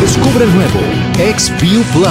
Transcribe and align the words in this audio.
Descubre 0.00 0.44
el 0.44 0.54
nuevo 0.54 0.80
XView 1.36 1.82
Plus. 1.92 2.08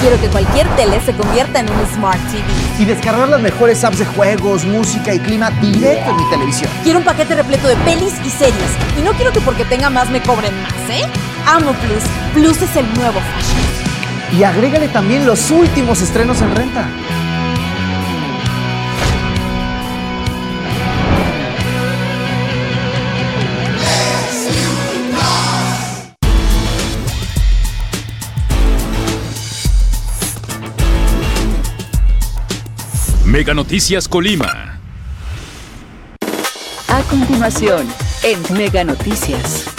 Quiero 0.00 0.18
que 0.18 0.28
cualquier 0.28 0.66
tele 0.76 0.98
se 1.04 1.12
convierta 1.12 1.60
en 1.60 1.70
un 1.70 1.86
Smart 1.94 2.18
TV. 2.30 2.42
Y 2.78 2.86
descargar 2.86 3.28
las 3.28 3.40
mejores 3.40 3.84
apps 3.84 3.98
de 3.98 4.06
juegos, 4.06 4.64
música 4.64 5.12
y 5.12 5.18
clima 5.18 5.50
directo 5.60 6.10
en 6.10 6.16
mi 6.16 6.30
televisión. 6.30 6.70
Quiero 6.82 7.00
un 7.00 7.04
paquete 7.04 7.34
repleto 7.34 7.68
de 7.68 7.76
pelis 7.76 8.14
y 8.24 8.30
series. 8.30 8.70
Y 8.98 9.02
no 9.02 9.12
quiero 9.12 9.30
que 9.30 9.40
porque 9.42 9.66
tenga 9.66 9.90
más 9.90 10.08
me 10.08 10.22
cobren 10.22 10.54
más, 10.62 10.72
¿eh? 10.88 11.02
Amo 11.46 11.72
Plus. 11.72 12.02
Plus 12.32 12.62
es 12.62 12.74
el 12.76 12.86
nuevo 12.94 13.20
fashion. 13.20 14.38
Y 14.38 14.44
agrégale 14.44 14.88
también 14.88 15.26
los 15.26 15.50
últimos 15.50 16.00
estrenos 16.00 16.40
en 16.40 16.54
renta. 16.56 16.88
Mega 33.30 33.54
Noticias 33.54 34.08
Colima. 34.08 34.80
A 36.88 37.02
continuación, 37.08 37.86
en 38.24 38.58
Mega 38.58 38.82
Noticias. 38.82 39.70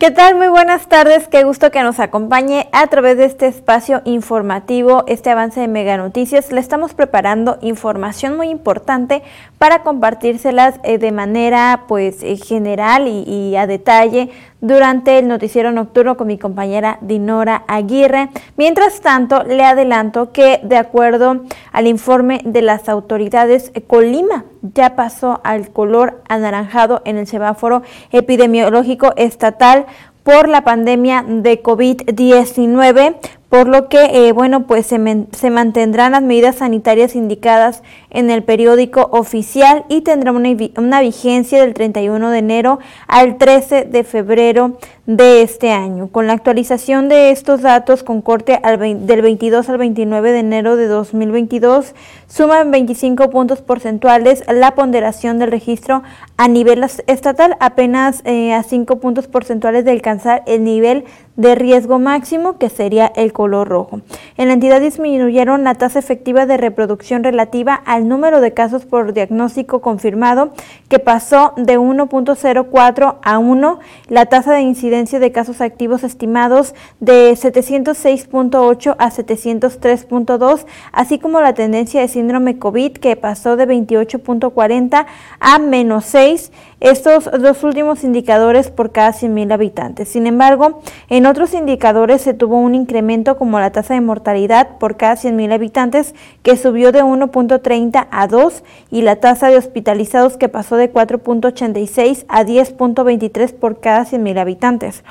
¿Qué 0.00 0.12
tal? 0.12 0.36
Muy 0.36 0.46
buenas 0.46 0.88
tardes. 0.88 1.26
Qué 1.26 1.42
gusto 1.42 1.70
que 1.70 1.82
nos 1.82 1.98
acompañe 1.98 2.68
a 2.72 2.86
través 2.86 3.16
de 3.18 3.24
este 3.24 3.46
espacio 3.46 4.00
informativo, 4.04 5.04
este 5.08 5.30
avance 5.30 5.60
de 5.60 5.66
Mega 5.66 5.96
Noticias. 5.96 6.52
Le 6.52 6.60
estamos 6.60 6.94
preparando 6.94 7.58
información 7.62 8.36
muy 8.36 8.48
importante 8.48 9.22
para 9.58 9.82
compartírselas 9.82 10.80
eh, 10.84 10.98
de 10.98 11.10
manera 11.10 11.84
pues 11.88 12.22
eh, 12.22 12.36
general 12.36 13.08
y, 13.08 13.24
y 13.24 13.56
a 13.56 13.66
detalle 13.66 14.30
durante 14.60 15.18
el 15.18 15.28
noticiero 15.28 15.72
nocturno 15.72 16.16
con 16.16 16.26
mi 16.26 16.38
compañera 16.38 16.98
Dinora 17.00 17.64
Aguirre. 17.68 18.28
Mientras 18.56 19.00
tanto, 19.00 19.44
le 19.44 19.64
adelanto 19.64 20.32
que 20.32 20.60
de 20.62 20.76
acuerdo 20.76 21.42
al 21.72 21.86
informe 21.86 22.40
de 22.44 22.62
las 22.62 22.88
autoridades, 22.88 23.72
Colima 23.86 24.44
ya 24.62 24.96
pasó 24.96 25.40
al 25.44 25.70
color 25.70 26.22
anaranjado 26.28 27.02
en 27.04 27.18
el 27.18 27.26
semáforo 27.26 27.82
epidemiológico 28.10 29.12
estatal 29.16 29.86
por 30.28 30.46
la 30.46 30.62
pandemia 30.62 31.24
de 31.26 31.62
COVID-19, 31.62 33.16
por 33.48 33.66
lo 33.66 33.88
que, 33.88 34.28
eh, 34.28 34.32
bueno, 34.32 34.66
pues 34.66 34.84
se, 34.84 35.26
se, 35.32 35.48
mantendrán 35.48 36.12
las 36.12 36.22
medidas 36.22 36.56
sanitarias 36.56 37.16
indicadas 37.16 37.82
en 38.10 38.30
el 38.30 38.42
periódico 38.42 39.08
oficial 39.12 39.84
y 39.88 40.00
tendrá 40.02 40.32
una, 40.32 41.00
vigencia 41.00 41.60
del 41.60 41.74
31 41.74 42.30
de 42.30 42.38
enero 42.38 42.78
al 43.06 43.38
13 43.38 43.84
de 43.84 44.04
febrero 44.04 44.78
de 45.06 45.42
este 45.42 45.70
año. 45.70 46.08
Con 46.08 46.26
la 46.26 46.34
actualización 46.34 47.08
de 47.08 47.30
estos 47.30 47.62
datos 47.62 48.02
con 48.02 48.20
corte 48.20 48.60
al 48.62 48.78
20, 48.78 49.06
del 49.06 49.22
22 49.22 49.68
al 49.68 49.78
29 49.78 50.32
de 50.32 50.38
enero 50.40 50.76
de 50.76 50.86
2022, 50.86 51.94
suman 52.26 52.70
25 52.70 53.30
puntos 53.30 53.62
porcentuales 53.62 54.44
la 54.52 54.74
ponderación 54.74 55.38
del 55.38 55.50
registro 55.50 56.02
a 56.36 56.48
nivel 56.48 56.84
estatal, 57.06 57.56
apenas 57.60 58.22
eh, 58.24 58.52
a 58.52 58.62
5 58.62 59.00
puntos 59.00 59.26
porcentuales 59.26 59.84
de 59.84 59.92
alcanzar 59.92 60.42
el 60.46 60.64
nivel 60.64 61.04
de 61.36 61.54
riesgo 61.54 61.98
máximo, 61.98 62.58
que 62.58 62.68
sería 62.68 63.06
el 63.14 63.32
color 63.32 63.68
rojo. 63.68 64.00
En 64.36 64.48
la 64.48 64.54
entidad 64.54 64.80
disminuyeron 64.80 65.62
la 65.64 65.74
tasa 65.74 66.00
efectiva 66.00 66.46
de 66.46 66.56
reproducción 66.56 67.22
relativa 67.22 67.74
al 67.74 67.97
número 68.06 68.40
de 68.40 68.52
casos 68.52 68.84
por 68.84 69.12
diagnóstico 69.12 69.80
confirmado, 69.80 70.52
que 70.88 70.98
pasó 70.98 71.54
de 71.56 71.78
1.04 71.78 73.16
a 73.22 73.38
1, 73.38 73.78
la 74.08 74.26
tasa 74.26 74.52
de 74.52 74.60
incidencia 74.60 75.18
de 75.18 75.32
casos 75.32 75.60
activos 75.60 76.04
estimados 76.04 76.74
de 77.00 77.32
706.8 77.32 78.94
a 78.98 79.10
703.2, 79.10 80.66
así 80.92 81.18
como 81.18 81.40
la 81.40 81.54
tendencia 81.54 82.02
de 82.02 82.08
síndrome 82.08 82.58
COVID, 82.58 82.92
que 82.92 83.16
pasó 83.16 83.56
de 83.56 83.66
28.40 83.66 85.06
a 85.40 85.58
menos 85.58 86.04
6, 86.04 86.52
estos 86.80 87.24
dos 87.24 87.64
últimos 87.64 88.04
indicadores 88.04 88.70
por 88.70 88.92
cada 88.92 89.12
100.000 89.12 89.52
habitantes. 89.52 90.08
Sin 90.08 90.26
embargo, 90.26 90.80
en 91.08 91.26
otros 91.26 91.54
indicadores 91.54 92.22
se 92.22 92.34
tuvo 92.34 92.58
un 92.58 92.74
incremento 92.74 93.36
como 93.36 93.58
la 93.58 93.72
tasa 93.72 93.94
de 93.94 94.00
mortalidad 94.00 94.78
por 94.78 94.96
cada 94.96 95.14
100.000 95.14 95.52
habitantes 95.52 96.14
que 96.42 96.56
subió 96.56 96.92
de 96.92 97.02
1.30 97.02 97.87
a 98.10 98.26
2 98.26 98.62
y 98.90 99.02
la 99.02 99.16
tasa 99.16 99.48
de 99.48 99.56
hospitalizados 99.56 100.36
que 100.36 100.48
pasó 100.48 100.76
de 100.76 100.92
4.86 100.92 102.24
a 102.28 102.44
10.23 102.44 103.52
por 103.54 103.80
cada 103.80 104.04
100.000 104.04 104.38
habitantes. 104.38 105.02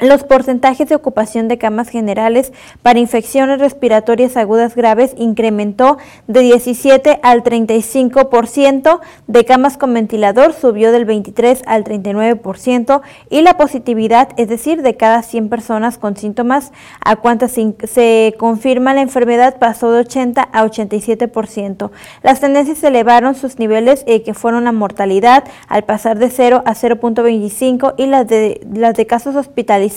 Los 0.00 0.24
porcentajes 0.24 0.88
de 0.88 0.94
ocupación 0.94 1.46
de 1.48 1.58
camas 1.58 1.90
generales 1.90 2.54
para 2.82 2.98
infecciones 2.98 3.58
respiratorias 3.58 4.34
agudas 4.38 4.74
graves 4.74 5.12
incrementó 5.18 5.98
de 6.26 6.40
17 6.40 7.20
al 7.22 7.44
35%, 7.44 9.00
de 9.26 9.44
camas 9.44 9.76
con 9.76 9.92
ventilador 9.92 10.54
subió 10.54 10.90
del 10.90 11.04
23 11.04 11.64
al 11.66 11.84
39% 11.84 13.02
y 13.28 13.42
la 13.42 13.58
positividad, 13.58 14.30
es 14.38 14.48
decir, 14.48 14.80
de 14.80 14.96
cada 14.96 15.22
100 15.22 15.50
personas 15.50 15.98
con 15.98 16.16
síntomas 16.16 16.72
a 17.04 17.16
cuántas 17.16 17.52
se 17.52 18.34
confirma 18.38 18.94
la 18.94 19.02
enfermedad 19.02 19.58
pasó 19.58 19.92
de 19.92 20.00
80 20.00 20.48
a 20.50 20.64
87%. 20.64 21.90
Las 22.22 22.40
tendencias 22.40 22.82
elevaron 22.84 23.34
sus 23.34 23.58
niveles 23.58 24.04
eh, 24.06 24.22
que 24.22 24.32
fueron 24.32 24.64
la 24.64 24.72
mortalidad 24.72 25.44
al 25.68 25.84
pasar 25.84 26.18
de 26.18 26.30
0 26.30 26.62
a 26.64 26.74
0.25 26.74 27.96
y 27.98 28.06
las 28.06 28.26
de, 28.26 28.66
las 28.72 28.94
de 28.94 29.06
casos 29.06 29.36
hospitalizados 29.36 29.89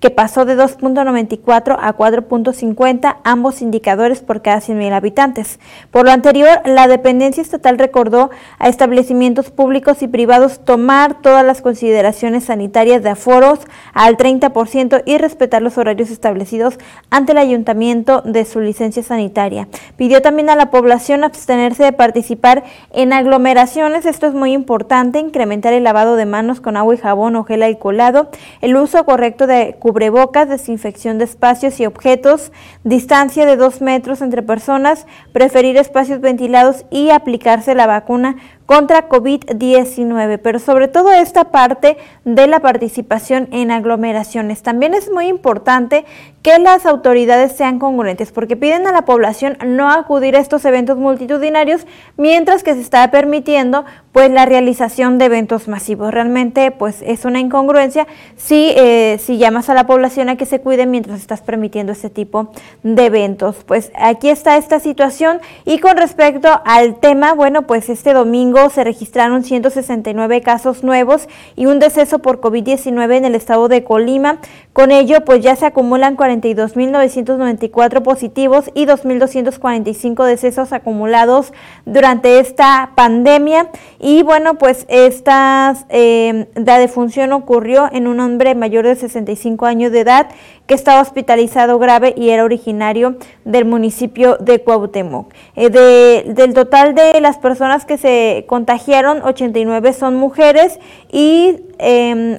que 0.00 0.10
pasó 0.10 0.44
de 0.44 0.56
2.94 0.56 1.76
a 1.78 1.96
4.50, 1.96 3.16
ambos 3.24 3.62
indicadores 3.62 4.20
por 4.20 4.42
cada 4.42 4.58
100.000 4.58 4.92
habitantes. 4.92 5.58
Por 5.90 6.04
lo 6.04 6.12
anterior, 6.12 6.60
la 6.64 6.88
dependencia 6.88 7.42
estatal 7.42 7.78
recordó 7.78 8.30
a 8.58 8.68
establecimientos 8.68 9.50
públicos 9.50 10.02
y 10.02 10.08
privados 10.08 10.64
tomar 10.64 11.20
todas 11.20 11.44
las 11.44 11.62
consideraciones 11.62 12.44
sanitarias 12.44 13.02
de 13.02 13.10
aforos 13.10 13.60
al 13.92 14.16
30% 14.16 15.02
y 15.04 15.18
respetar 15.18 15.62
los 15.62 15.78
horarios 15.78 16.10
establecidos 16.10 16.78
ante 17.10 17.32
el 17.32 17.38
ayuntamiento 17.38 18.22
de 18.22 18.44
su 18.44 18.60
licencia 18.60 19.02
sanitaria. 19.02 19.68
Pidió 19.96 20.22
también 20.22 20.50
a 20.50 20.56
la 20.56 20.70
población 20.70 21.24
abstenerse 21.24 21.84
de 21.84 21.92
participar 21.92 22.64
en 22.92 23.12
aglomeraciones, 23.12 24.06
esto 24.06 24.26
es 24.26 24.34
muy 24.34 24.52
importante, 24.52 25.18
incrementar 25.18 25.72
el 25.72 25.84
lavado 25.84 26.16
de 26.16 26.26
manos 26.26 26.60
con 26.60 26.76
agua 26.76 26.94
y 26.94 26.98
jabón 26.98 27.36
o 27.36 27.44
gel 27.44 27.62
alcoholado, 27.62 28.30
el 28.60 28.76
uso 28.76 28.98
correcto 29.08 29.46
de 29.46 29.74
cubrebocas, 29.78 30.50
desinfección 30.50 31.16
de 31.16 31.24
espacios 31.24 31.80
y 31.80 31.86
objetos, 31.86 32.52
distancia 32.84 33.46
de 33.46 33.56
dos 33.56 33.80
metros 33.80 34.20
entre 34.20 34.42
personas, 34.42 35.06
preferir 35.32 35.78
espacios 35.78 36.20
ventilados 36.20 36.84
y 36.90 37.08
aplicarse 37.08 37.74
la 37.74 37.86
vacuna 37.86 38.36
contra 38.68 39.08
COVID-19, 39.08 40.40
pero 40.42 40.58
sobre 40.58 40.88
todo 40.88 41.10
esta 41.10 41.44
parte 41.44 41.96
de 42.26 42.46
la 42.46 42.60
participación 42.60 43.48
en 43.50 43.70
aglomeraciones. 43.70 44.62
También 44.62 44.92
es 44.92 45.10
muy 45.10 45.26
importante 45.26 46.04
que 46.42 46.58
las 46.58 46.84
autoridades 46.84 47.52
sean 47.52 47.78
congruentes 47.78 48.30
porque 48.30 48.56
piden 48.56 48.86
a 48.86 48.92
la 48.92 49.06
población 49.06 49.56
no 49.64 49.90
acudir 49.90 50.36
a 50.36 50.40
estos 50.40 50.66
eventos 50.66 50.98
multitudinarios 50.98 51.86
mientras 52.18 52.62
que 52.62 52.74
se 52.74 52.82
está 52.82 53.10
permitiendo 53.10 53.86
pues 54.12 54.30
la 54.30 54.44
realización 54.44 55.16
de 55.16 55.26
eventos 55.26 55.66
masivos. 55.66 56.12
Realmente 56.12 56.70
pues 56.70 57.00
es 57.00 57.24
una 57.24 57.40
incongruencia 57.40 58.06
si, 58.36 58.74
eh, 58.76 59.18
si 59.18 59.38
llamas 59.38 59.70
a 59.70 59.74
la 59.74 59.86
población 59.86 60.28
a 60.28 60.36
que 60.36 60.44
se 60.44 60.60
cuide 60.60 60.84
mientras 60.84 61.20
estás 61.20 61.40
permitiendo 61.40 61.92
este 61.92 62.10
tipo 62.10 62.52
de 62.82 63.06
eventos. 63.06 63.64
Pues 63.66 63.92
aquí 63.94 64.28
está 64.28 64.58
esta 64.58 64.78
situación 64.78 65.40
y 65.64 65.78
con 65.78 65.96
respecto 65.96 66.60
al 66.66 66.96
tema, 66.96 67.32
bueno 67.32 67.62
pues 67.62 67.88
este 67.88 68.12
domingo 68.12 68.57
se 68.70 68.84
registraron 68.84 69.44
169 69.44 70.40
casos 70.42 70.82
nuevos 70.82 71.28
y 71.56 71.66
un 71.66 71.78
deceso 71.78 72.18
por 72.18 72.40
COVID-19 72.40 73.16
en 73.16 73.24
el 73.24 73.34
estado 73.34 73.68
de 73.68 73.84
Colima. 73.84 74.40
Con 74.72 74.90
ello, 74.90 75.24
pues 75.24 75.40
ya 75.40 75.56
se 75.56 75.66
acumulan 75.66 76.16
42.994 76.16 78.02
positivos 78.02 78.70
y 78.74 78.86
2.245 78.86 80.24
decesos 80.24 80.72
acumulados 80.72 81.52
durante 81.86 82.40
esta 82.40 82.90
pandemia. 82.94 83.70
Y 83.98 84.22
bueno, 84.22 84.58
pues 84.58 84.84
esta 84.88 85.76
la 85.88 86.78
defunción 86.78 87.32
ocurrió 87.32 87.88
en 87.92 88.06
un 88.06 88.20
hombre 88.20 88.54
mayor 88.54 88.86
de 88.86 88.96
65 88.96 89.66
años 89.66 89.92
de 89.92 90.00
edad 90.00 90.28
que 90.66 90.74
estaba 90.74 91.00
hospitalizado 91.00 91.78
grave 91.78 92.14
y 92.16 92.28
era 92.28 92.44
originario 92.44 93.16
del 93.44 93.64
municipio 93.64 94.36
de 94.38 94.62
Cuauhtémoc. 94.62 95.32
Eh, 95.56 95.70
de, 95.70 96.34
del 96.34 96.52
total 96.52 96.94
de 96.94 97.20
las 97.20 97.38
personas 97.38 97.86
que 97.86 97.96
se 97.96 98.44
contagiaron, 98.48 99.22
89 99.22 99.92
son 99.92 100.16
mujeres 100.16 100.80
y 101.12 101.60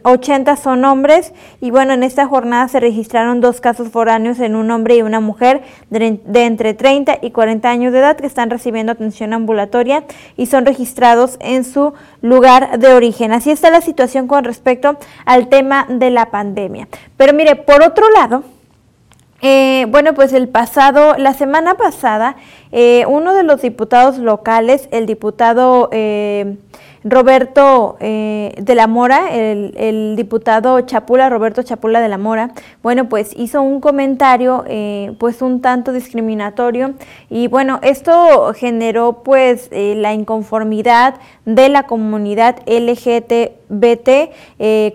80 0.03 0.51
em, 0.51 0.57
son 0.57 0.83
hombres 0.83 1.33
y 1.61 1.71
bueno, 1.71 1.93
en 1.93 2.03
esta 2.03 2.27
jornada 2.27 2.67
se 2.67 2.81
registraron 2.81 3.39
dos 3.39 3.61
casos 3.61 3.87
foráneos 3.87 4.41
en 4.41 4.57
un 4.57 4.69
hombre 4.69 4.97
y 4.97 5.01
una 5.01 5.21
mujer 5.21 5.61
de, 5.89 6.19
de, 6.25 6.45
entre 6.45 6.73
30 6.73 7.19
y 7.21 7.31
40 7.31 7.69
años 7.69 7.93
de 7.93 7.99
edad 7.99 8.17
que 8.17 8.27
están 8.27 8.49
recibiendo 8.49 8.91
atención 8.91 9.31
ambulatoria 9.31 10.03
y 10.35 10.47
son 10.47 10.65
registrados 10.65 11.37
en 11.39 11.63
su 11.63 11.93
lugar 12.21 12.79
de 12.79 12.93
origen. 12.93 13.31
Así 13.31 13.51
está 13.51 13.69
la 13.69 13.79
situación 13.79 14.27
con 14.27 14.43
respecto 14.43 14.97
al 15.23 15.47
tema 15.47 15.85
de 15.87 16.09
la 16.09 16.31
pandemia. 16.31 16.89
Pero 17.15 17.33
mire, 17.33 17.55
por 17.55 17.81
otro 17.81 18.09
lado, 18.11 18.43
eh, 19.41 19.85
bueno, 19.89 20.13
pues 20.13 20.33
el 20.33 20.49
pasado, 20.49 21.15
la 21.17 21.33
semana 21.33 21.75
pasada, 21.75 22.35
eh, 22.71 23.05
uno 23.07 23.33
de 23.33 23.43
los 23.43 23.61
diputados 23.61 24.17
locales, 24.17 24.89
el 24.91 25.05
diputado 25.05 25.89
eh, 25.91 26.57
Roberto 27.03 27.97
eh, 27.99 28.53
de 28.57 28.75
la 28.75 28.87
Mora, 28.87 29.33
el, 29.33 30.15
diputado 30.15 30.81
Chapula, 30.81 31.29
Roberto 31.29 31.63
Chapula 31.63 32.01
de 32.01 32.09
la 32.09 32.17
Mora, 32.17 32.51
bueno, 32.83 33.07
pues 33.09 33.31
hizo 33.35 33.61
un 33.61 33.79
comentario 33.79 34.65
eh, 34.67 35.15
pues 35.19 35.41
un 35.41 35.61
tanto 35.61 35.93
discriminatorio 35.93 36.93
y 37.29 37.47
bueno, 37.47 37.79
esto 37.83 38.53
generó 38.53 39.23
pues 39.23 39.69
eh, 39.71 39.95
la 39.95 40.13
inconformidad 40.13 41.15
de 41.45 41.69
la 41.69 41.83
comunidad 41.83 42.57
LGTBT 42.67 44.09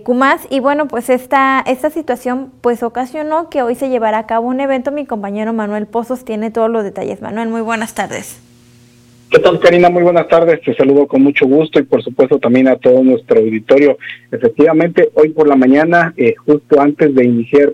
Cumas 0.04 0.42
y 0.50 0.60
bueno, 0.60 0.88
pues 0.88 1.08
esta, 1.08 1.62
esta 1.66 1.90
situación 1.90 2.52
pues 2.60 2.82
ocasionó 2.82 3.48
que 3.48 3.62
hoy 3.62 3.74
se 3.74 3.88
llevará 3.88 4.18
a 4.18 4.26
cabo 4.26 4.48
un 4.48 4.60
evento. 4.60 4.90
Mi 4.90 5.06
compañero 5.06 5.52
Manuel 5.52 5.86
Pozos 5.86 6.24
tiene 6.24 6.50
todos 6.50 6.70
los 6.70 6.84
detalles. 6.84 7.22
Manuel, 7.22 7.48
muy 7.48 7.60
buenas 7.60 7.94
tardes. 7.94 8.40
¿Qué 9.34 9.40
tal, 9.40 9.58
Karina? 9.58 9.90
Muy 9.90 10.04
buenas 10.04 10.28
tardes. 10.28 10.60
Te 10.60 10.76
saludo 10.76 11.08
con 11.08 11.20
mucho 11.20 11.44
gusto 11.44 11.80
y, 11.80 11.82
por 11.82 12.04
supuesto, 12.04 12.38
también 12.38 12.68
a 12.68 12.76
todo 12.76 13.02
nuestro 13.02 13.40
auditorio. 13.40 13.98
Efectivamente, 14.30 15.08
hoy 15.14 15.30
por 15.30 15.48
la 15.48 15.56
mañana, 15.56 16.14
eh, 16.16 16.36
justo 16.36 16.80
antes 16.80 17.12
de 17.12 17.24
iniciar 17.24 17.72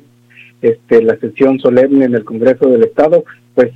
este, 0.63 1.03
la 1.03 1.19
sesión 1.19 1.59
solemne 1.59 2.07
en 2.07 2.15
el 2.15 2.25
Congreso 2.25 2.67
del 2.71 2.85
Estado, 2.85 3.25
pues 3.55 3.73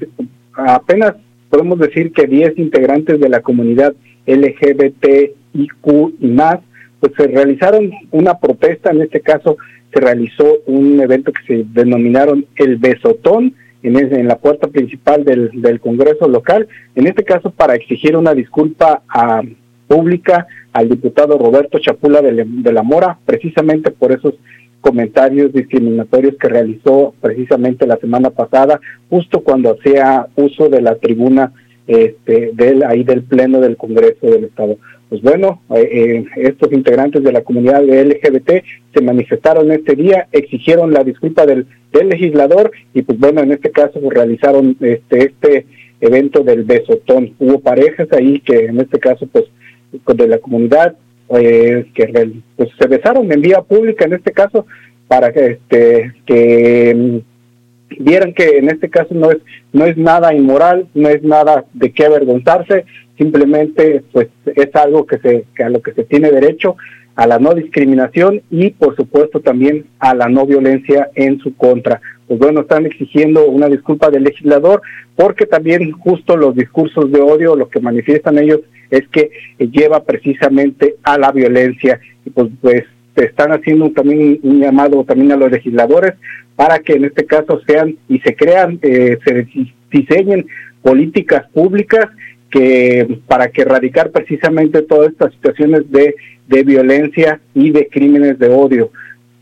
apenas 0.55 1.17
podemos 1.51 1.79
decir 1.79 2.11
que 2.13 2.27
10 2.27 2.57
integrantes 2.57 3.21
de 3.21 3.29
la 3.29 3.43
comunidad 3.43 3.93
LGBTIQ 4.27 5.87
y 6.21 6.27
más, 6.29 6.61
pues 7.01 7.13
se 7.19 7.27
realizaron 7.27 7.93
una 8.13 8.39
protesta. 8.39 8.93
En 8.93 9.03
este 9.03 9.21
caso, 9.21 9.59
se 9.93 10.01
realizó 10.01 10.57
un 10.65 11.01
evento 11.03 11.33
que 11.33 11.43
se 11.47 11.67
denominaron 11.75 12.47
el 12.57 12.79
Besotón 12.79 13.55
en, 13.85 14.29
la 14.29 14.39
puerta 14.39 14.69
principal 14.69 15.25
del, 15.25 15.51
del, 15.55 15.81
Congreso 15.81 16.27
local, 16.27 16.67
en 16.95 17.07
este 17.07 17.23
caso 17.23 17.51
para 17.51 17.75
exigir 17.75 18.17
una 18.17 18.35
disculpa 18.35 19.03
a, 19.09 19.43
pública 19.87 20.47
al 20.73 20.89
diputado 20.89 21.39
Roberto 21.39 21.79
Chapula 21.79 22.21
de, 22.23 22.45
de 22.47 22.73
la 22.73 22.83
Mora, 22.83 23.19
precisamente 23.25 23.91
por 23.91 24.13
esos 24.13 24.35
comentarios 24.81 25.53
discriminatorios 25.53 26.35
que 26.37 26.49
realizó 26.49 27.15
precisamente 27.21 27.87
la 27.87 27.97
semana 27.97 28.31
pasada, 28.31 28.81
justo 29.09 29.41
cuando 29.41 29.71
hacía 29.73 30.27
uso 30.37 30.69
de 30.69 30.83
la 30.83 30.97
tribuna 30.97 31.53
este, 31.87 32.51
del, 32.55 32.83
ahí 32.85 33.05
del 33.05 33.23
Pleno 33.23 33.61
del 33.61 33.77
Congreso 33.77 34.27
del 34.27 34.45
Estado. 34.45 34.79
Pues 35.09 35.23
bueno, 35.23 35.63
eh, 35.75 35.89
eh, 35.93 36.25
estos 36.37 36.73
integrantes 36.73 37.23
de 37.23 37.33
la 37.33 37.43
comunidad 37.43 37.85
LGBT 37.85 38.65
se 38.95 39.03
manifestaron 39.03 39.71
este 39.71 39.95
día, 39.95 40.29
exigieron 40.33 40.93
la 40.93 41.05
disculpa 41.05 41.47
del, 41.47 41.67
del 41.95 42.09
legislador 42.09 42.73
y 42.93 43.03
pues 43.03 43.19
bueno, 43.19 43.41
en 43.43 43.53
este 43.53 43.71
caso 43.71 44.01
pues, 44.01 44.13
realizaron 44.13 44.77
este, 44.81 45.25
este 45.25 45.67
evento 46.01 46.43
del 46.43 46.65
besotón. 46.65 47.35
Hubo 47.39 47.61
parejas 47.61 48.09
ahí 48.13 48.41
que 48.41 48.67
en 48.67 48.81
este 48.81 48.99
caso 48.99 49.27
pues 49.27 49.45
de 49.93 50.29
la 50.29 50.39
comunidad 50.39 50.97
eh, 51.31 51.87
que 51.95 52.33
pues, 52.57 52.69
se 52.79 52.89
besaron 52.89 53.31
en 53.33 53.41
vía 53.41 53.63
pública 53.63 54.05
en 54.05 54.15
este 54.15 54.33
caso 54.33 54.67
para 55.09 55.33
que 55.33 55.47
este 55.47 56.13
que 56.27 56.95
mm, 56.95 58.05
vieran 58.05 58.35
que 58.35 58.59
en 58.59 58.71
este 58.71 58.91
caso 58.91 59.15
no 59.15 59.31
es 59.31 59.39
no 59.73 59.87
es 59.87 59.97
nada 59.97 60.35
inmoral, 60.35 60.89
no 60.95 61.09
es 61.09 61.23
nada 61.23 61.65
de 61.73 61.93
qué 61.93 62.07
avergonzarse, 62.07 62.85
simplemente 63.17 64.03
pues 64.13 64.29
es 64.45 64.75
algo 64.75 65.07
que 65.07 65.19
se 65.19 65.45
que 65.57 65.63
a 65.63 65.71
lo 65.71 65.81
que 65.81 65.93
se 65.93 66.05
tiene 66.05 66.31
derecho 66.31 66.77
a 67.17 67.27
la 67.27 67.39
no 67.39 67.55
discriminación 67.55 68.43
y 68.51 68.71
por 68.71 68.97
supuesto 68.97 69.41
también 69.41 69.87
a 69.99 70.15
la 70.15 70.29
no 70.29 70.47
violencia 70.47 71.09
en 71.15 71.39
su 71.39 71.55
contra. 71.57 72.01
Pues 72.27 72.39
bueno, 72.39 72.63
están 72.63 72.87
exigiendo 72.87 73.47
una 73.47 73.69
disculpa 73.69 74.11
del 74.11 74.25
legislador 74.25 74.83
porque 75.15 75.47
también 75.47 75.93
justo 75.93 76.37
los 76.37 76.55
discursos 76.57 77.11
de 77.13 77.21
odio 77.21 77.55
lo 77.55 77.69
que 77.69 77.81
manifiestan 77.81 78.39
ellos 78.39 78.61
es 78.91 79.07
que 79.09 79.31
lleva 79.59 80.05
precisamente 80.05 80.97
a 81.03 81.19
la 81.19 81.33
violencia 81.33 82.01
y 82.25 82.31
pues 82.31 82.51
pues 82.61 82.85
están 83.17 83.53
haciendo 83.53 83.91
también 83.91 84.41
un 84.43 84.61
llamado 84.61 85.05
también 85.05 85.33
a 85.33 85.37
los 85.37 85.51
legisladores 85.51 86.15
para 86.57 86.79
que 86.81 86.95
en 86.95 87.05
este 87.05 87.25
caso 87.27 87.61
sean 87.67 87.97
y 88.09 88.19
se 88.21 88.35
crean, 88.35 88.79
eh, 88.83 89.19
se 89.25 89.47
diseñen 89.91 90.47
políticas 90.83 91.49
públicas 91.53 92.07
que 92.55 93.19
para 93.27 93.49
que 93.49 93.63
erradicar 93.63 94.13
precisamente 94.13 94.83
todas 94.83 95.11
estas 95.11 95.33
situaciones 95.33 95.91
de, 95.91 96.15
de 96.47 96.63
violencia 96.63 97.41
y 97.53 97.71
de 97.71 97.89
crímenes 97.89 98.39
de 98.39 98.49
odio. 98.49 98.93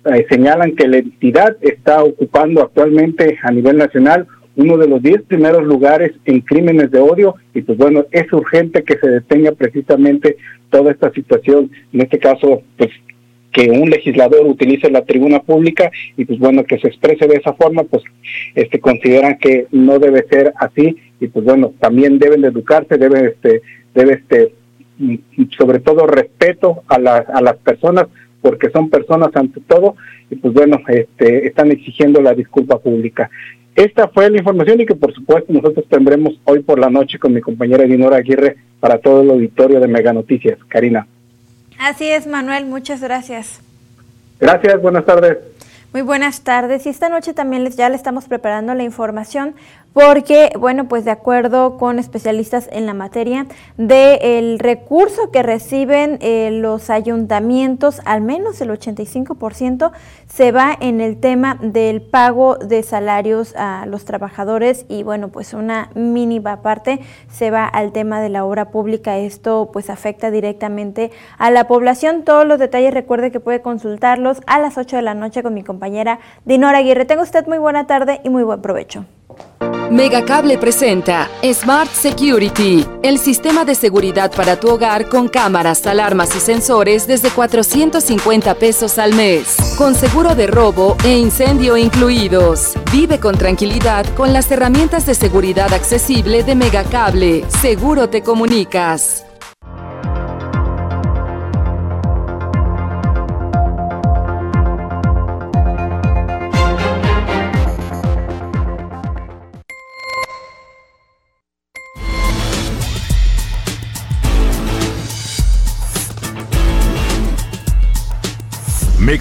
Eh, 0.06 0.24
señalan 0.30 0.74
que 0.74 0.88
la 0.88 0.96
entidad 0.96 1.54
está 1.60 2.02
ocupando 2.02 2.62
actualmente 2.62 3.38
a 3.42 3.52
nivel 3.52 3.76
nacional 3.76 4.26
uno 4.56 4.78
de 4.78 4.88
los 4.88 5.02
diez 5.02 5.20
primeros 5.22 5.62
lugares 5.64 6.12
en 6.24 6.40
crímenes 6.40 6.90
de 6.90 7.00
odio 7.00 7.34
y 7.52 7.60
pues 7.60 7.76
bueno, 7.76 8.06
es 8.10 8.32
urgente 8.32 8.82
que 8.82 8.96
se 8.96 9.08
detenga 9.08 9.52
precisamente 9.52 10.38
toda 10.70 10.90
esta 10.90 11.12
situación, 11.12 11.70
en 11.92 12.00
este 12.00 12.18
caso 12.18 12.62
pues 12.78 12.90
que 13.52 13.68
un 13.68 13.90
legislador 13.90 14.46
utilice 14.46 14.90
la 14.90 15.04
tribuna 15.04 15.40
pública 15.40 15.90
y 16.16 16.24
pues 16.24 16.38
bueno 16.38 16.64
que 16.64 16.78
se 16.78 16.88
exprese 16.88 17.26
de 17.26 17.36
esa 17.36 17.52
forma 17.52 17.82
pues 17.84 18.02
este 18.54 18.80
consideran 18.80 19.36
que 19.38 19.66
no 19.70 19.98
debe 19.98 20.24
ser 20.30 20.54
así 20.56 20.96
y 21.22 21.28
pues 21.28 21.44
bueno 21.44 21.72
también 21.78 22.18
deben 22.18 22.42
de 22.42 22.48
educarse 22.48 22.98
debe 22.98 23.28
este 23.28 23.62
debe 23.94 24.14
este 24.14 24.54
sobre 25.56 25.80
todo 25.80 26.06
respeto 26.06 26.82
a 26.88 26.98
las 26.98 27.28
a 27.28 27.40
las 27.40 27.56
personas 27.56 28.08
porque 28.40 28.70
son 28.70 28.90
personas 28.90 29.30
ante 29.34 29.60
todo 29.60 29.96
y 30.30 30.36
pues 30.36 30.52
bueno 30.52 30.80
este 30.88 31.46
están 31.46 31.70
exigiendo 31.70 32.20
la 32.20 32.34
disculpa 32.34 32.78
pública 32.78 33.30
esta 33.74 34.08
fue 34.08 34.28
la 34.28 34.38
información 34.38 34.80
y 34.80 34.86
que 34.86 34.94
por 34.94 35.14
supuesto 35.14 35.52
nosotros 35.52 35.86
tendremos 35.88 36.34
hoy 36.44 36.60
por 36.60 36.78
la 36.78 36.90
noche 36.90 37.18
con 37.18 37.32
mi 37.32 37.40
compañera 37.40 37.84
Dinora 37.84 38.16
Aguirre 38.16 38.56
para 38.80 38.98
todo 38.98 39.22
el 39.22 39.30
auditorio 39.30 39.80
de 39.80 39.88
Mega 39.88 40.12
Noticias. 40.12 40.58
Karina. 40.68 41.06
Así 41.78 42.06
es, 42.06 42.26
Manuel, 42.26 42.66
muchas 42.66 43.00
gracias. 43.00 43.62
Gracias, 44.38 44.82
buenas 44.82 45.06
tardes. 45.06 45.38
Muy 45.92 46.02
buenas 46.02 46.42
tardes. 46.42 46.86
Y 46.86 46.90
esta 46.90 47.08
noche 47.08 47.32
también 47.34 47.64
les, 47.64 47.76
ya 47.76 47.88
le 47.88 47.96
estamos 47.96 48.26
preparando 48.26 48.74
la 48.74 48.82
información 48.82 49.54
porque, 49.92 50.50
bueno, 50.58 50.88
pues 50.88 51.04
de 51.04 51.10
acuerdo 51.10 51.76
con 51.76 51.98
especialistas 51.98 52.68
en 52.72 52.86
la 52.86 52.94
materia, 52.94 53.46
del 53.76 54.58
recurso 54.58 55.30
que 55.30 55.42
reciben 55.42 56.18
eh, 56.20 56.50
los 56.50 56.90
ayuntamientos, 56.90 58.00
al 58.04 58.22
menos 58.22 58.60
el 58.60 58.70
85%, 58.70 59.92
se 60.26 60.52
va 60.52 60.76
en 60.80 61.00
el 61.00 61.18
tema 61.18 61.58
del 61.60 62.00
pago 62.00 62.56
de 62.56 62.82
salarios 62.82 63.54
a 63.56 63.84
los 63.86 64.04
trabajadores 64.04 64.86
y, 64.88 65.02
bueno, 65.02 65.28
pues 65.28 65.52
una 65.52 65.90
mínima 65.94 66.62
parte 66.62 67.00
se 67.30 67.50
va 67.50 67.66
al 67.66 67.92
tema 67.92 68.20
de 68.20 68.30
la 68.30 68.44
obra 68.44 68.70
pública. 68.70 69.18
Esto 69.18 69.70
pues 69.72 69.90
afecta 69.90 70.30
directamente 70.30 71.10
a 71.38 71.50
la 71.50 71.66
población. 71.66 72.24
Todos 72.24 72.46
los 72.46 72.58
detalles 72.58 72.94
recuerde 72.94 73.30
que 73.30 73.40
puede 73.40 73.60
consultarlos 73.60 74.40
a 74.46 74.58
las 74.58 74.78
8 74.78 74.96
de 74.96 75.02
la 75.02 75.14
noche 75.14 75.42
con 75.42 75.54
mi 75.54 75.62
compañera 75.62 76.18
Dinora 76.44 76.78
Aguirre. 76.78 77.04
Tenga 77.04 77.22
usted 77.22 77.46
muy 77.46 77.58
buena 77.58 77.86
tarde 77.86 78.20
y 78.24 78.30
muy 78.30 78.42
buen 78.42 78.62
provecho. 78.62 79.04
Megacable 79.92 80.56
presenta 80.56 81.28
Smart 81.52 81.90
Security, 81.90 82.86
el 83.02 83.18
sistema 83.18 83.66
de 83.66 83.74
seguridad 83.74 84.32
para 84.34 84.58
tu 84.58 84.70
hogar 84.70 85.10
con 85.10 85.28
cámaras, 85.28 85.86
alarmas 85.86 86.34
y 86.34 86.40
sensores 86.40 87.06
desde 87.06 87.28
450 87.28 88.54
pesos 88.54 88.96
al 88.98 89.14
mes, 89.14 89.74
con 89.76 89.94
seguro 89.94 90.34
de 90.34 90.46
robo 90.46 90.96
e 91.04 91.18
incendio 91.18 91.76
incluidos. 91.76 92.72
Vive 92.90 93.20
con 93.20 93.36
tranquilidad 93.36 94.06
con 94.14 94.32
las 94.32 94.50
herramientas 94.50 95.04
de 95.04 95.14
seguridad 95.14 95.72
accesible 95.74 96.42
de 96.42 96.54
Megacable. 96.54 97.44
Seguro 97.60 98.08
te 98.08 98.22
comunicas. 98.22 99.21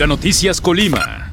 Noticias 0.07 0.61
Colima. 0.61 1.30